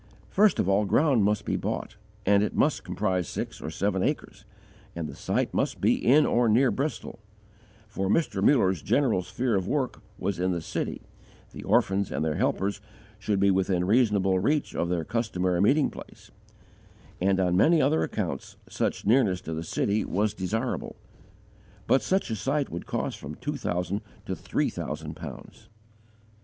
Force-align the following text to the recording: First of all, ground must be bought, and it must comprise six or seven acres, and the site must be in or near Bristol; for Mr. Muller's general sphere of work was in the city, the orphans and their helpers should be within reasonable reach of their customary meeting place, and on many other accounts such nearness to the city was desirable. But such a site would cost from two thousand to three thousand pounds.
First 0.31 0.57
of 0.57 0.67
all, 0.67 0.85
ground 0.85 1.23
must 1.23 1.45
be 1.45 1.55
bought, 1.57 1.95
and 2.25 2.41
it 2.41 2.55
must 2.55 2.83
comprise 2.83 3.27
six 3.27 3.61
or 3.61 3.69
seven 3.69 4.01
acres, 4.01 4.45
and 4.95 5.07
the 5.07 5.13
site 5.13 5.53
must 5.53 5.79
be 5.79 5.93
in 5.93 6.25
or 6.25 6.49
near 6.49 6.71
Bristol; 6.71 7.19
for 7.87 8.09
Mr. 8.09 8.41
Muller's 8.41 8.81
general 8.81 9.21
sphere 9.21 9.53
of 9.55 9.67
work 9.67 10.01
was 10.17 10.39
in 10.39 10.53
the 10.53 10.59
city, 10.59 11.03
the 11.51 11.61
orphans 11.61 12.11
and 12.11 12.25
their 12.25 12.37
helpers 12.37 12.81
should 13.19 13.39
be 13.39 13.51
within 13.51 13.85
reasonable 13.85 14.39
reach 14.39 14.73
of 14.75 14.89
their 14.89 15.03
customary 15.05 15.61
meeting 15.61 15.91
place, 15.91 16.31
and 17.21 17.39
on 17.39 17.55
many 17.55 17.79
other 17.79 18.01
accounts 18.01 18.57
such 18.67 19.05
nearness 19.05 19.39
to 19.39 19.53
the 19.53 19.61
city 19.61 20.03
was 20.03 20.33
desirable. 20.33 20.95
But 21.85 22.01
such 22.01 22.31
a 22.31 22.35
site 22.35 22.71
would 22.71 22.87
cost 22.87 23.19
from 23.19 23.35
two 23.35 23.55
thousand 23.55 24.01
to 24.25 24.35
three 24.35 24.71
thousand 24.71 25.13
pounds. 25.15 25.69